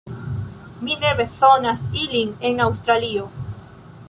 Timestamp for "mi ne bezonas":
0.87-1.85